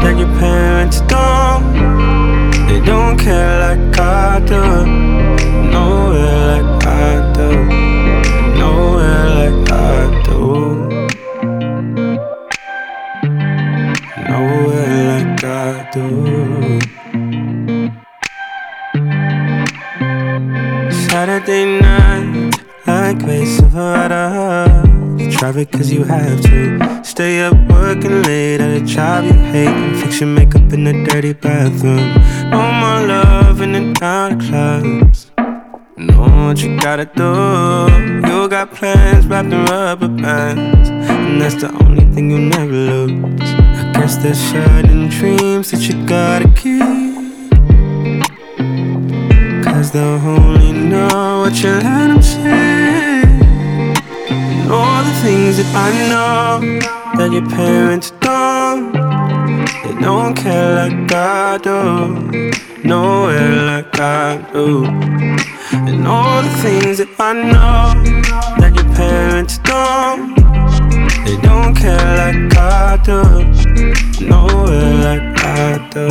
that 0.03 0.17
your 0.19 0.27
parents 0.37 0.99
don't. 1.07 2.28
They 2.79 2.85
don't 2.85 3.17
care 3.19 3.59
like 3.59 3.99
I 3.99 4.39
do. 4.39 4.61
Nowhere 5.69 6.63
like 6.63 6.85
I 6.87 7.33
do. 7.35 7.49
Nowhere 8.57 9.29
like 9.37 9.69
I 9.69 10.23
do. 10.23 10.39
Nowhere 14.29 15.01
like 15.11 15.43
I 15.43 15.89
do. 15.91 16.07
Saturday 21.09 21.65
night, 21.81 22.55
like 22.87 23.21
Ray 23.23 23.43
Silverado. 23.43 24.88
You 25.39 25.45
traffic 25.45 25.71
cause 25.71 25.89
you 25.89 26.03
have 26.03 26.41
to. 26.41 27.01
Stay 27.01 27.39
up 27.39 27.53
working 27.69 28.23
late 28.23 28.59
at 28.59 28.81
a 28.81 28.85
job 28.85 29.23
you 29.23 29.31
hate. 29.31 29.67
And 29.67 29.97
fix 29.97 30.19
your 30.19 30.27
makeup 30.27 30.73
in 30.73 30.83
the 30.83 30.91
dirty 31.09 31.31
bathroom. 31.31 32.13
No 32.49 32.59
more 32.81 33.07
love 33.07 33.61
in 33.61 33.71
the 33.71 33.93
dark 33.93 34.37
clubs. 34.41 35.31
Know 35.95 36.47
what 36.47 36.61
you 36.61 36.77
gotta 36.81 37.05
do. 37.05 38.27
You 38.27 38.49
got 38.49 38.73
plans 38.73 39.27
wrapped 39.27 39.53
in 39.53 39.63
rubber 39.67 40.09
bands. 40.09 40.89
And 40.89 41.41
that's 41.41 41.55
the 41.55 41.71
only 41.85 42.03
thing 42.13 42.31
you'll 42.31 42.39
never 42.39 42.73
lose. 42.73 43.39
I 43.41 43.91
guess 43.93 44.17
there's 44.17 44.37
certain 44.37 45.07
dreams 45.07 45.71
that 45.71 45.87
you 45.87 46.05
gotta 46.05 46.49
keep. 46.49 46.83
Cause 49.63 49.91
they'll 49.93 50.19
only 50.19 50.73
know 50.73 51.43
what 51.45 51.63
you 51.63 51.69
let 51.69 52.07
them 52.09 52.21
say. 52.21 52.78
All 54.71 55.03
the 55.03 55.11
things 55.23 55.57
that 55.57 55.73
I 55.73 55.89
know 56.09 56.79
that 57.17 57.31
your 57.31 57.47
parents 57.49 58.11
don't. 58.21 58.93
They 58.93 59.99
don't 59.99 60.35
care 60.35 60.75
like 60.75 61.11
I 61.11 61.57
do. 61.57 62.51
Nowhere 62.83 63.65
like 63.65 63.99
I 63.99 64.37
do. 64.53 64.85
And 65.73 66.05
all 66.07 66.43
the 66.43 66.49
things 66.61 66.99
that 66.99 67.09
I 67.19 67.33
know 67.33 67.93
that 68.59 68.75
your 68.75 68.95
parents 68.95 69.57
don't. 69.57 70.35
They 71.25 71.37
don't 71.41 71.73
care 71.73 72.11
like 72.21 72.55
I 72.55 72.97
do. 73.03 73.21
Nowhere 74.23 74.93
like 75.07 75.43
I 75.45 75.89
do. 75.89 76.07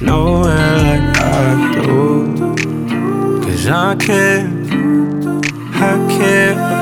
Nowhere 0.00 0.76
like 0.88 1.16
I 1.18 1.74
do. 1.74 2.54
Cause 3.42 3.66
I 3.66 3.96
care. 3.96 4.48
I 5.74 6.16
care 6.16 6.79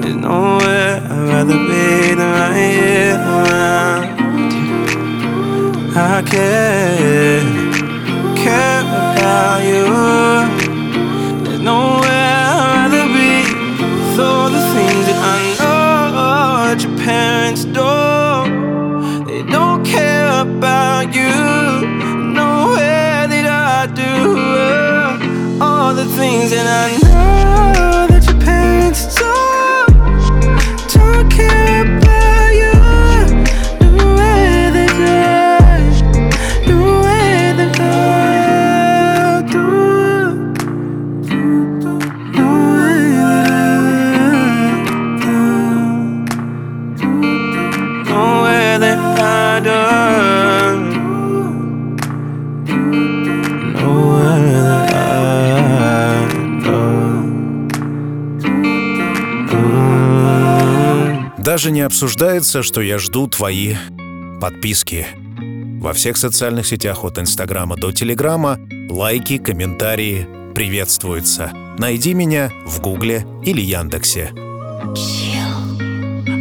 There's 0.00 0.16
nowhere 0.16 1.02
I'd 1.10 1.28
rather 1.28 1.58
be 1.68 2.14
than 2.14 2.30
right 2.38 2.54
here 2.56 3.16
around 3.16 4.02
you. 4.54 4.70
I 5.96 6.22
care, 6.22 7.42
care 8.36 8.82
about 8.82 9.60
you. 9.70 9.84
There's 11.44 11.60
nowhere 11.60 12.10
I'd 12.10 12.92
rather 12.92 13.06
be 13.16 13.32
all 14.20 14.48
the 14.50 14.62
things 14.74 15.04
that 15.08 15.18
I 15.24 15.40
know 15.58 15.88
that 16.68 16.80
your 16.84 16.96
parents 16.98 17.62
do. 17.64 17.94
They 19.26 19.42
don't 19.50 19.84
care 19.84 20.30
about 20.42 21.06
you. 21.14 21.34
Nowhere 22.34 23.26
that 23.32 23.46
I 23.46 23.86
do. 24.02 24.12
Uh, 24.56 25.64
all 25.64 25.92
the 25.94 26.04
things 26.04 26.50
that 26.50 26.66
I 26.66 26.96
know 27.02 27.07
Даже 61.58 61.72
не 61.72 61.80
обсуждается, 61.80 62.62
что 62.62 62.80
я 62.80 62.98
жду 62.98 63.26
твои 63.26 63.74
подписки. 64.40 65.08
Во 65.80 65.92
всех 65.92 66.16
социальных 66.16 66.68
сетях 66.68 67.02
от 67.02 67.18
Инстаграма 67.18 67.74
до 67.74 67.90
Телеграма 67.90 68.60
лайки, 68.88 69.38
комментарии 69.38 70.28
приветствуются. 70.54 71.50
Найди 71.76 72.14
меня 72.14 72.52
в 72.64 72.80
Гугле 72.80 73.26
или 73.44 73.60
Яндексе. 73.60 74.30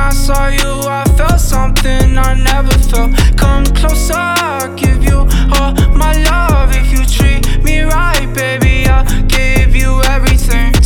I 0.00 0.10
saw 0.12 0.48
you, 0.48 0.88
I 0.88 1.04
felt 1.16 1.38
something 1.38 2.16
I 2.16 2.34
never 2.34 2.76
felt. 2.88 3.12
Come 3.36 3.64
closer, 3.66 4.14
I'll 4.16 4.74
give 4.74 5.04
you 5.04 5.18
all 5.54 5.72
my 5.94 6.14
love. 6.30 6.70
If 6.72 6.90
you 6.90 7.04
treat 7.04 7.62
me 7.62 7.82
right, 7.82 8.26
baby, 8.34 8.86
I'll 8.88 9.04
give 9.28 9.76
you 9.76 10.02
everything. 10.04 10.79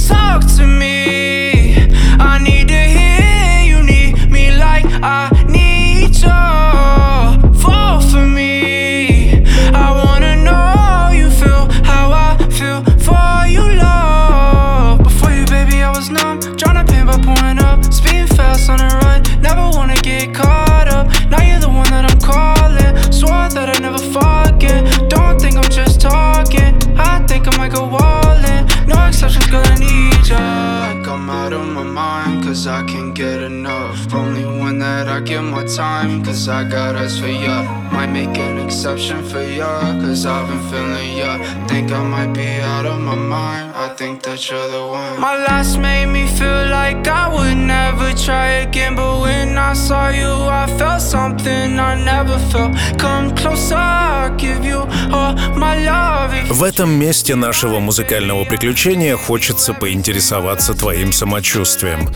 Cause 36.34 36.48
I 36.48 36.64
got 36.64 36.96
eyes 36.96 37.16
for 37.20 37.28
ya. 37.28 37.62
Might 37.92 38.10
make 38.10 38.36
an 38.38 38.58
exception 38.66 39.22
for 39.30 39.42
ya, 39.42 39.70
cause 40.02 40.26
I've 40.26 40.48
been 40.48 40.62
feeling 40.70 41.16
ya. 41.16 41.32
Think 41.68 41.92
I 41.92 42.02
might 42.02 42.32
be 42.34 42.48
out 42.72 42.86
of 42.86 42.98
my 43.00 43.14
mind, 43.14 43.72
I 43.76 43.94
think 43.94 44.22
that 44.24 44.40
you're 44.50 44.68
the 44.74 44.84
one. 44.84 45.20
My 45.20 45.36
last 45.46 45.78
made 45.78 46.06
me 46.06 46.26
feel 46.38 46.62
like 46.80 47.06
I 47.06 47.24
would 47.34 47.56
never 47.56 48.08
try 48.26 48.48
again, 48.66 48.96
but 48.96 49.20
when 49.20 49.56
I 49.56 49.74
saw 49.74 50.08
you, 50.08 50.32
I 50.62 50.66
felt 50.78 51.02
something 51.02 51.78
I 51.78 51.94
never 52.12 52.36
felt. 52.50 52.72
Come 52.98 53.36
closer, 53.36 53.76
I'll 53.76 54.34
give 54.36 54.64
you 54.64 54.80
all 55.14 55.34
my 55.54 55.74
love. 55.86 56.32
В 56.50 56.64
этом 56.64 56.90
месте 56.90 57.36
нашего 57.36 57.78
музыкального 57.78 58.44
приключения 58.44 59.16
хочется 59.16 59.72
поинтересоваться 59.72 60.74
твоим 60.74 61.12
самочувствием. 61.12 62.08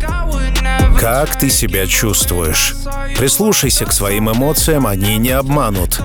Как 0.99 1.39
ты 1.39 1.49
себя 1.49 1.87
чувствуешь? 1.87 2.75
Прислушайся 3.17 3.87
к 3.87 3.93
своим 3.93 4.31
эмоциям, 4.31 4.87
они 4.87 5.17
не 5.17 5.31
обманут. 5.31 6.01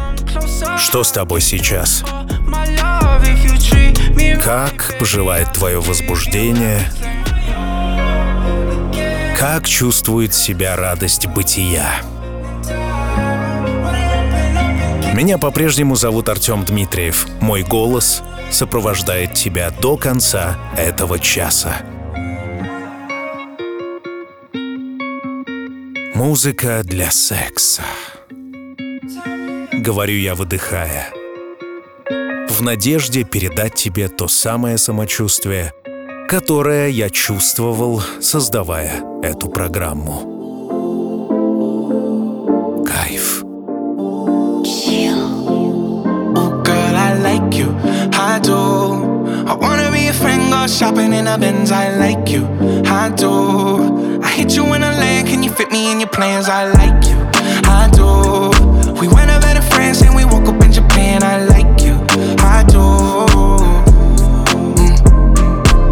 Что 0.78 1.04
с 1.04 1.12
тобой 1.12 1.42
сейчас? 1.42 2.04
Как 4.44 4.96
поживает 5.00 5.52
твое 5.54 5.82
возбуждение? 5.82 6.80
Как 9.38 9.68
чувствует 9.68 10.34
себя 10.34 10.76
радость 10.76 11.28
бытия? 11.28 11.88
Меня 15.14 15.38
по-прежнему 15.38 15.96
зовут 15.96 16.30
Артем 16.30 16.66
Дмитриев. 16.66 17.28
Мой 17.40 17.64
голос 17.64 18.24
сопровождает 18.52 19.34
тебя 19.34 19.70
до 19.72 19.98
конца 19.98 20.58
этого 20.78 21.20
часа. 21.20 21.82
Музыка 26.16 26.82
для 26.84 27.10
секса. 27.10 27.82
Говорю 29.72 30.16
я, 30.16 30.36
выдыхая. 30.36 31.10
В 32.50 32.62
надежде 32.62 33.24
передать 33.24 33.74
тебе 33.74 34.08
то 34.10 34.28
самое 34.28 34.78
самочувствие, 34.78 35.74
которое 36.30 36.90
я 36.90 37.10
чувствовал, 37.10 38.04
создавая 38.22 39.04
эту 39.24 39.50
программу. 39.50 40.32
Кайф. 42.86 43.44
Shopping 50.66 51.14
in 51.14 51.28
a 51.28 51.38
Benz. 51.38 51.72
I 51.72 51.90
like 51.98 52.30
you. 52.30 52.48
I 52.88 53.10
do. 53.10 54.13
Hit 54.34 54.56
you 54.56 54.66
when 54.66 54.84
I 54.84 54.98
land. 54.98 55.28
Can 55.28 55.44
you 55.44 55.52
fit 55.52 55.72
me 55.72 55.92
in 55.92 56.00
your 56.00 56.10
plans? 56.10 56.50
I 56.50 56.66
like 56.66 57.06
you. 57.06 57.18
I 57.70 57.88
do. 57.94 58.50
We 59.00 59.08
went 59.08 59.30
over 59.30 59.54
to 59.54 59.62
France 59.62 60.02
and 60.02 60.16
we 60.16 60.26
woke 60.26 60.48
up 60.48 60.60
in 60.64 60.72
Japan. 60.72 61.22
I 61.22 61.46
like 61.46 61.82
you. 61.82 61.94
I 62.42 62.64
do. 62.68 62.82
Mm. 64.66 65.04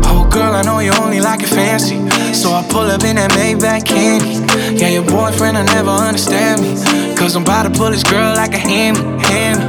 Oh, 0.06 0.28
girl, 0.32 0.56
I 0.56 0.64
know 0.64 0.80
you 0.80 0.92
only 1.04 1.20
like 1.20 1.44
it 1.44 1.50
fancy. 1.50 1.98
So 2.34 2.52
I 2.52 2.66
pull 2.68 2.90
up 2.90 3.04
in 3.04 3.18
that 3.18 3.30
Maybach 3.32 3.86
candy. 3.86 4.42
Yeah, 4.76 4.90
your 4.90 5.04
boyfriend 5.06 5.58
will 5.58 5.66
never 5.66 5.92
understand 5.92 6.62
me. 6.62 7.16
Cause 7.16 7.36
I'm 7.36 7.44
about 7.44 7.64
to 7.64 7.70
pull 7.70 7.92
this 7.92 8.04
girl 8.04 8.34
like 8.36 8.56
a 8.56 8.58
hammy, 8.58 9.00
hammy. 9.22 9.64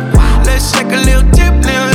Let's 0.46 0.72
take 0.72 0.86
a 0.86 0.96
little 1.04 1.28
dip, 1.30 1.52
little 1.64 1.91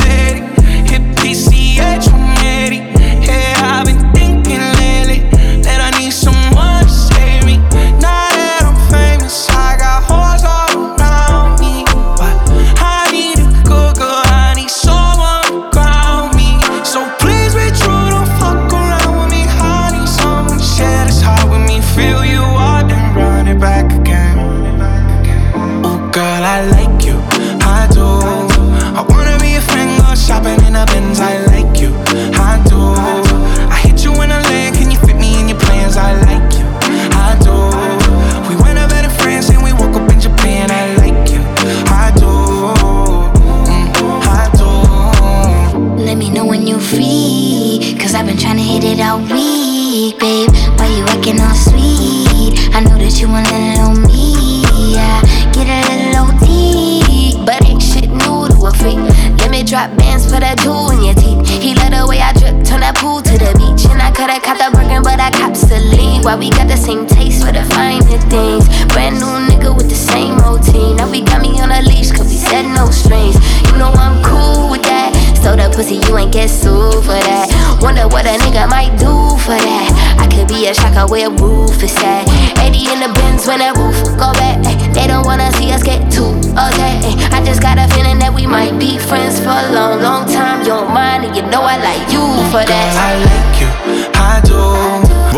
Why 66.28 66.36
we 66.36 66.50
got 66.50 66.68
the 66.68 66.76
same 66.76 67.06
taste 67.06 67.40
for 67.40 67.52
the 67.52 67.64
finer 67.72 68.04
things? 68.28 68.68
Brand 68.92 69.16
new 69.16 69.48
nigga 69.48 69.74
with 69.74 69.88
the 69.88 69.96
same 69.96 70.36
routine. 70.44 70.96
Now 70.96 71.10
we 71.10 71.22
got 71.22 71.40
me 71.40 71.58
on 71.58 71.72
a 71.72 71.80
leash, 71.80 72.12
cause 72.12 72.28
we 72.28 72.36
said 72.36 72.68
no 72.68 72.90
strings. 72.90 73.40
You 73.64 73.78
know 73.80 73.88
I'm 73.96 74.20
cool 74.22 74.68
with 74.68 74.82
that. 74.82 75.16
So 75.40 75.56
the 75.56 75.72
pussy, 75.74 75.96
you 76.04 76.18
ain't 76.18 76.30
get 76.30 76.50
sued 76.50 77.00
for 77.00 77.16
that. 77.16 77.48
Wonder 77.80 78.04
what 78.12 78.26
a 78.26 78.36
nigga 78.44 78.68
might 78.68 78.92
do 79.00 79.08
for 79.40 79.56
that. 79.56 79.88
I 80.20 80.28
could 80.28 80.48
be 80.48 80.68
a 80.68 80.74
shocker 80.74 81.08
where 81.08 81.30
roof 81.30 81.82
is 81.82 81.96
at. 82.04 82.28
80 82.60 82.92
in 82.92 83.00
the 83.00 83.08
bins 83.08 83.48
when 83.48 83.64
that 83.64 83.72
roof 83.80 83.96
go 84.20 84.28
back. 84.36 84.60
They 84.92 85.06
don't 85.06 85.24
wanna 85.24 85.50
see 85.56 85.72
us 85.72 85.82
get 85.82 86.12
too 86.12 86.36
okay. 86.52 86.98
I 87.32 87.40
just 87.44 87.62
got 87.62 87.78
a 87.78 87.88
feeling 87.94 88.18
that 88.18 88.34
we 88.34 88.46
might 88.46 88.76
be 88.78 88.98
friends 88.98 89.38
for 89.40 89.54
a 89.54 89.72
long, 89.72 90.02
long 90.02 90.28
time. 90.28 90.37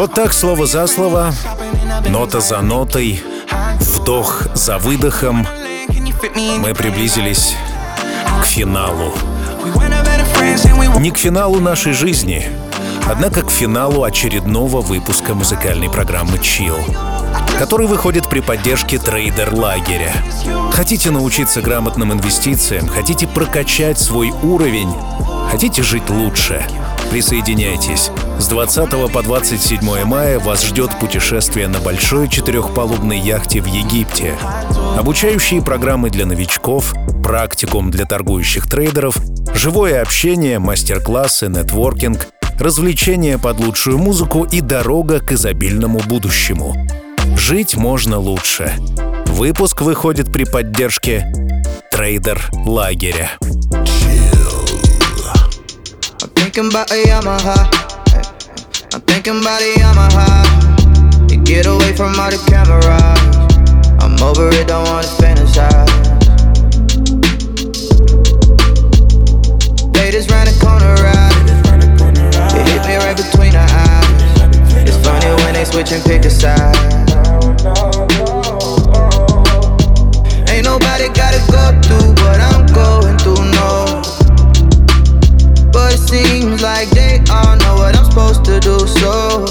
Вот 0.00 0.14
так 0.14 0.32
слово 0.32 0.64
за 0.64 0.86
слово, 0.86 1.30
нота 2.08 2.40
за 2.40 2.62
нотой, 2.62 3.22
вдох 3.80 4.46
за 4.54 4.78
выдохом 4.78 5.46
мы 6.58 6.72
приблизились 6.72 7.54
к 8.42 8.46
финалу. 8.46 9.12
Не 11.00 11.10
к 11.10 11.18
финалу 11.18 11.60
нашей 11.60 11.92
жизни, 11.92 12.48
однако 13.06 13.42
к 13.42 13.50
финалу 13.50 14.02
очередного 14.02 14.80
выпуска 14.80 15.34
музыкальной 15.34 15.90
программы 15.90 16.38
Chill, 16.38 16.80
который 17.58 17.86
выходит 17.86 18.26
при 18.26 18.40
поддержке 18.40 18.98
трейдер 18.98 19.52
лагеря. 19.52 20.14
Хотите 20.72 21.10
научиться 21.10 21.60
грамотным 21.60 22.14
инвестициям, 22.14 22.88
хотите 22.88 23.28
прокачать 23.28 23.98
свой 23.98 24.30
уровень, 24.30 24.94
хотите 25.50 25.82
жить 25.82 26.08
лучше? 26.08 26.64
Присоединяйтесь. 27.10 28.10
С 28.38 28.46
20 28.46 29.12
по 29.12 29.22
27 29.22 30.04
мая 30.04 30.38
вас 30.38 30.64
ждет 30.64 30.90
путешествие 31.00 31.66
на 31.66 31.80
большой 31.80 32.28
четырехпалубной 32.28 33.18
яхте 33.18 33.60
в 33.60 33.66
Египте. 33.66 34.36
Обучающие 34.96 35.60
программы 35.60 36.10
для 36.10 36.24
новичков, 36.24 36.94
практикум 37.24 37.90
для 37.90 38.04
торгующих 38.04 38.68
трейдеров, 38.68 39.16
живое 39.54 40.00
общение, 40.00 40.60
мастер-классы, 40.60 41.48
нетворкинг, 41.48 42.28
развлечения 42.60 43.38
под 43.38 43.58
лучшую 43.58 43.98
музыку 43.98 44.44
и 44.44 44.60
дорога 44.60 45.18
к 45.18 45.32
изобильному 45.32 45.98
будущему. 45.98 46.76
Жить 47.36 47.76
можно 47.76 48.18
лучше. 48.18 48.72
Выпуск 49.26 49.82
выходит 49.82 50.32
при 50.32 50.44
поддержке 50.44 51.32
трейдер 51.90 52.48
лагеря. 52.52 53.30
Thinking 56.52 56.72
about 56.72 56.90
a 56.90 56.94
Yamaha. 56.94 57.58
I'm 58.92 59.00
thinking 59.02 59.38
about 59.38 59.62
a 59.62 59.72
Yamaha. 59.78 61.28
To 61.28 61.36
get 61.36 61.66
away 61.66 61.94
from 61.94 62.18
all 62.18 62.28
the 62.28 62.42
cameras. 62.50 62.90
I'm 64.02 64.20
over 64.20 64.48
it, 64.48 64.66
don't 64.66 64.84
wanna 64.88 65.06
fantasize. 65.06 65.86
They 69.94 70.10
just 70.10 70.28
round 70.32 70.48
the 70.48 70.58
corner 70.58 70.92
ride. 70.98 71.30
It 72.58 72.66
hit 72.66 72.82
me 72.84 72.96
right 72.96 73.16
between 73.16 73.52
the 73.52 73.62
eyes. 73.62 74.88
It's 74.88 74.98
funny 75.06 75.30
when 75.44 75.54
they 75.54 75.64
switch 75.64 75.92
and 75.92 76.02
pick 76.02 76.24
a 76.24 76.30
side. 76.30 76.74
Ain't 80.50 80.64
nobody 80.64 81.06
gotta 81.14 81.38
go 81.52 81.80
through 81.80 82.09
seems 86.10 86.60
like 86.60 86.90
they 86.90 87.22
all 87.30 87.56
know 87.56 87.74
what 87.76 87.96
I'm 87.96 88.04
supposed 88.04 88.44
to 88.46 88.58
do, 88.58 88.76
so 88.98 89.46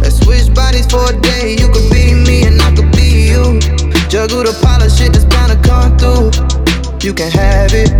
let's 0.00 0.22
switch 0.22 0.54
bodies 0.54 0.86
for 0.86 1.10
a 1.10 1.20
day. 1.20 1.56
You 1.58 1.68
could 1.74 1.90
be 1.90 2.14
me 2.14 2.46
and 2.46 2.62
I 2.62 2.70
could 2.76 2.92
be 2.92 3.26
you. 3.30 3.58
Juggle 4.08 4.44
the 4.44 4.54
pile 4.62 4.80
of 4.80 4.92
shit 4.92 5.12
that's 5.12 5.24
bound 5.24 5.50
to 5.50 5.58
come 5.66 5.98
through. 5.98 6.30
You 7.02 7.12
can 7.12 7.32
have 7.32 7.72
it, 7.74 7.90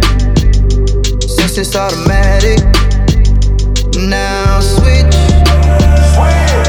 since 1.28 1.58
it's 1.58 1.74
automatic. 1.74 2.62
Now 3.98 4.60
switch. 4.60 5.16
Tell 6.14 6.65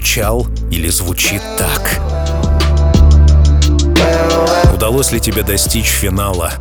звучал 0.00 0.46
или 0.70 0.88
звучит 0.88 1.42
так. 1.58 2.00
Удалось 4.74 5.12
ли 5.12 5.20
тебе 5.20 5.42
достичь 5.42 5.88
финала, 5.88 6.52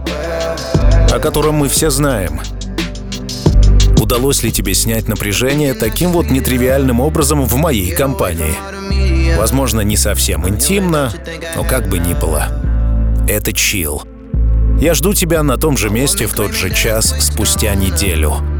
о 1.09 1.19
котором 1.19 1.55
мы 1.55 1.69
все 1.69 1.89
знаем? 1.89 2.41
Удалось 3.97 4.43
ли 4.43 4.51
тебе 4.51 4.73
снять 4.73 5.07
напряжение 5.07 5.73
таким 5.73 6.11
вот 6.11 6.29
нетривиальным 6.29 6.99
образом 6.99 7.45
в 7.45 7.55
моей 7.55 7.91
компании? 7.91 8.55
Возможно, 9.37 9.79
не 9.81 9.95
совсем 9.95 10.45
интимно, 10.45 11.09
но 11.55 11.63
как 11.63 11.87
бы 11.87 11.97
ни 11.97 12.15
было. 12.15 12.49
Это 13.29 13.53
чил. 13.53 14.03
Я 14.81 14.93
жду 14.93 15.13
тебя 15.13 15.43
на 15.43 15.55
том 15.55 15.77
же 15.77 15.89
месте 15.89 16.27
в 16.27 16.33
тот 16.33 16.51
же 16.51 16.73
час 16.73 17.15
спустя 17.21 17.73
неделю. 17.75 18.58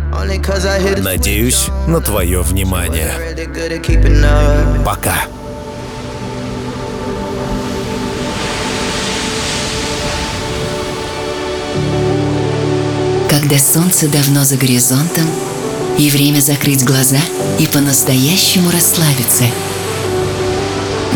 Надеюсь 1.01 1.67
на 1.87 2.01
твое 2.01 2.41
внимание. 2.41 3.13
Пока. 4.85 5.15
Когда 13.29 13.57
солнце 13.57 14.07
давно 14.07 14.43
за 14.43 14.57
горизонтом, 14.57 15.25
и 15.99 16.09
время 16.09 16.39
закрыть 16.39 16.85
глаза 16.85 17.19
и 17.59 17.67
по-настоящему 17.67 18.71
расслабиться. 18.71 19.43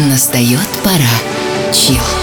Настает 0.10 0.68
пора. 0.84 1.72
Чил. 1.74 2.23